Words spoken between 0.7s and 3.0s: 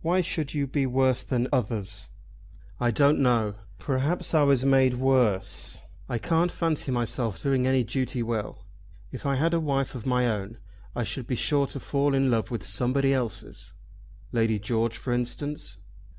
worse than others?" "I